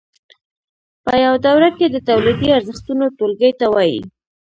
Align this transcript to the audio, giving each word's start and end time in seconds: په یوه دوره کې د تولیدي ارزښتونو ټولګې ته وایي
په 1.03 1.11
یوه 1.23 1.37
دوره 1.45 1.69
کې 1.77 1.85
د 1.89 1.97
تولیدي 2.07 2.49
ارزښتونو 2.57 3.05
ټولګې 3.17 3.51
ته 3.59 3.65
وایي 3.73 4.01